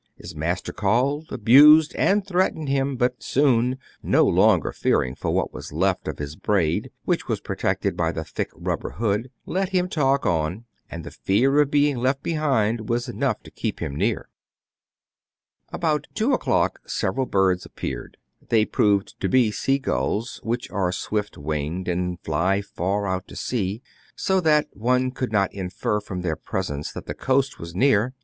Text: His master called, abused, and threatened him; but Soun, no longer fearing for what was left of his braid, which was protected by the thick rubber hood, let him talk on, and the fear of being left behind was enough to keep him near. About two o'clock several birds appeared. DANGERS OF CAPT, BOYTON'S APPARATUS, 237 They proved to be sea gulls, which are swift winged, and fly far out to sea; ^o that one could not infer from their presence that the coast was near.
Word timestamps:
His 0.15 0.35
master 0.35 0.73
called, 0.73 1.31
abused, 1.31 1.93
and 1.95 2.25
threatened 2.25 2.67
him; 2.69 2.95
but 2.97 3.21
Soun, 3.21 3.77
no 4.01 4.25
longer 4.25 4.71
fearing 4.71 5.13
for 5.13 5.29
what 5.29 5.53
was 5.53 5.71
left 5.71 6.07
of 6.07 6.17
his 6.17 6.35
braid, 6.35 6.89
which 7.05 7.27
was 7.27 7.39
protected 7.39 7.95
by 7.95 8.11
the 8.11 8.23
thick 8.23 8.49
rubber 8.55 8.93
hood, 8.93 9.29
let 9.45 9.69
him 9.69 9.87
talk 9.87 10.25
on, 10.25 10.65
and 10.89 11.03
the 11.03 11.11
fear 11.11 11.59
of 11.61 11.69
being 11.69 11.97
left 11.97 12.23
behind 12.23 12.89
was 12.89 13.07
enough 13.07 13.43
to 13.43 13.51
keep 13.51 13.79
him 13.79 13.93
near. 13.95 14.27
About 15.71 16.07
two 16.15 16.33
o'clock 16.33 16.79
several 16.87 17.27
birds 17.27 17.63
appeared. 17.63 18.17
DANGERS 18.39 18.41
OF 18.41 18.49
CAPT, 18.49 18.71
BOYTON'S 18.71 18.73
APPARATUS, 18.73 19.19
237 19.21 19.21
They 19.21 19.21
proved 19.21 19.21
to 19.21 19.29
be 19.29 19.51
sea 19.51 19.77
gulls, 19.77 20.39
which 20.41 20.71
are 20.71 20.91
swift 20.91 21.37
winged, 21.37 21.87
and 21.87 22.19
fly 22.21 22.63
far 22.63 23.05
out 23.05 23.27
to 23.27 23.35
sea; 23.35 23.83
^o 24.17 24.41
that 24.41 24.65
one 24.73 25.11
could 25.11 25.31
not 25.31 25.53
infer 25.53 25.99
from 25.99 26.21
their 26.21 26.35
presence 26.35 26.91
that 26.91 27.05
the 27.05 27.13
coast 27.13 27.59
was 27.59 27.75
near. 27.75 28.15